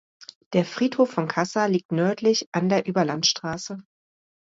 [0.53, 3.83] Der Friedhof von Cassa liegt nördlich an der Überlandstraße.